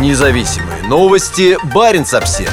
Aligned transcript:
Независимые 0.00 0.82
новости. 0.88 1.56
Барин 1.72 2.02
обсерва 2.02 2.52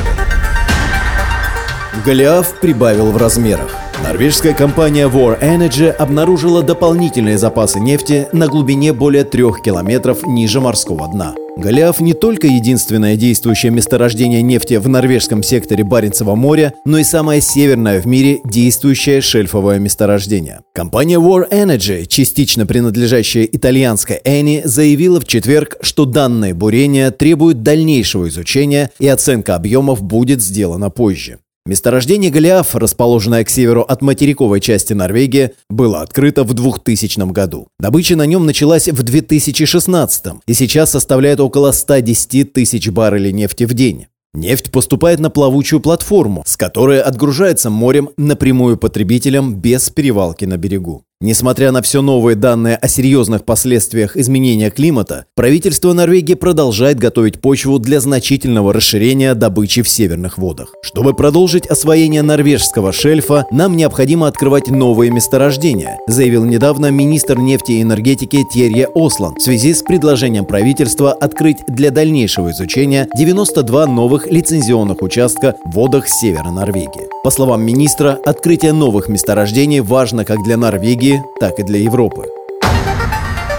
Голиаф 2.06 2.60
прибавил 2.60 3.12
в 3.12 3.18
размерах. 3.18 3.76
Норвежская 4.04 4.54
компания 4.54 5.08
War 5.08 5.40
Energy 5.42 5.90
обнаружила 5.90 6.62
дополнительные 6.62 7.40
запасы 7.40 7.80
нефти 7.80 8.28
на 8.32 8.48
глубине 8.48 8.94
более 8.94 9.24
трех 9.24 9.62
километров 9.62 10.24
ниже 10.24 10.62
морского 10.62 11.08
дна. 11.08 11.34
Голиаф 11.58 12.00
не 12.00 12.14
только 12.14 12.48
единственное 12.48 13.18
действующее 13.18 13.72
месторождение 13.72 14.42
нефти 14.42 14.76
в 14.76 14.88
норвежском 14.88 15.44
секторе 15.44 15.84
Баренцева 15.84 16.36
моря, 16.36 16.74
но 16.86 16.98
и 16.98 17.04
самое 17.04 17.42
северное 17.42 18.00
в 18.00 18.08
мире 18.08 18.40
действующее 18.46 19.22
шельфовое 19.22 19.78
месторождение. 19.78 20.62
Компания 20.74 21.20
War 21.20 21.50
Energy, 21.52 22.06
частично 22.08 22.66
принадлежащая 22.66 23.44
итальянской 23.44 24.20
Eni, 24.24 24.62
заявила 24.66 25.20
в 25.20 25.28
четверг, 25.28 25.78
что 25.82 26.06
данное 26.06 26.54
бурение 26.54 27.12
требует 27.12 27.64
дальнейшего 27.64 28.30
изучения 28.30 28.90
и 29.00 29.08
оценка 29.08 29.56
объемов 29.56 30.02
будет 30.02 30.42
сделана 30.42 30.90
позже. 30.90 31.40
Месторождение 31.68 32.32
Голиаф, 32.32 32.74
расположенное 32.74 33.44
к 33.44 33.50
северу 33.50 33.82
от 33.82 34.02
материковой 34.02 34.60
части 34.60 34.94
Норвегии, 34.94 35.52
было 35.70 36.02
открыто 36.02 36.44
в 36.44 36.54
2000 36.54 37.32
году. 37.32 37.68
Добыча 37.80 38.16
на 38.16 38.26
нем 38.26 38.48
началась 38.48 38.88
в 38.88 39.04
2016 39.04 40.34
и 40.48 40.54
сейчас 40.54 40.90
составляет 40.90 41.40
около 41.40 41.72
110 41.72 42.52
тысяч 42.52 42.90
баррелей 42.90 43.32
нефти 43.32 43.66
в 43.66 43.74
день. 43.74 44.08
Нефть 44.34 44.72
поступает 44.72 45.20
на 45.20 45.30
плавучую 45.30 45.82
платформу, 45.82 46.44
с 46.48 46.58
которой 46.58 47.00
отгружается 47.00 47.70
морем 47.70 48.10
напрямую 48.18 48.78
потребителям 48.78 49.56
без 49.56 49.90
перевалки 49.90 50.46
на 50.46 50.58
берегу. 50.58 51.04
Несмотря 51.24 51.72
на 51.72 51.84
все 51.84 52.02
новые 52.02 52.36
данные 52.36 52.78
о 52.78 52.88
серьезных 52.88 53.46
последствиях 53.46 54.18
изменения 54.18 54.72
климата, 54.72 55.26
правительство 55.36 55.94
Норвегии 55.94 56.34
продолжает 56.34 56.98
готовить 56.98 57.40
почву 57.40 57.78
для 57.78 58.00
значительного 58.00 58.74
расширения 58.74 59.36
добычи 59.36 59.84
в 59.84 59.88
северных 59.88 60.40
водах. 60.40 60.74
Чтобы 60.82 61.14
продолжить 61.14 61.68
освоение 61.68 62.24
норвежского 62.24 62.92
шельфа, 62.92 63.46
нам 63.52 63.78
необходимо 63.78 64.28
открывать 64.28 64.70
новые 64.70 65.12
месторождения, 65.12 66.00
заявил 66.08 66.44
недавно 66.44 66.90
министр 66.90 67.38
нефти 67.38 67.74
и 67.74 67.84
энергетики 67.84 68.44
Терье 68.52 68.88
Ослан 68.96 69.36
в 69.36 69.44
связи 69.44 69.76
с 69.76 69.84
предложением 69.84 70.46
правительства 70.46 71.14
открыть 71.14 71.58
для 71.68 71.92
дальнейшего 71.92 72.50
изучения 72.50 73.08
92 73.16 73.86
новых 73.86 74.26
лицензионных 74.26 75.04
участка 75.04 75.54
в 75.66 75.76
водах 75.76 76.08
севера 76.10 76.50
Норвегии. 76.50 77.12
По 77.24 77.30
словам 77.30 77.62
министра, 77.64 78.18
открытие 78.26 78.74
новых 78.74 79.08
месторождений 79.08 79.82
важно 79.82 80.26
как 80.26 80.44
для 80.44 80.58
Норвегии, 80.58 81.11
так 81.40 81.60
и 81.60 81.64
для 81.64 81.80
Европы. 81.80 82.28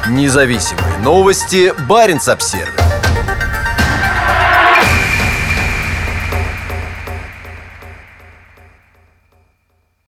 Независимые 0.08 0.98
новости. 1.02 1.72
Барин 1.88 2.20
обсервис 2.26 2.91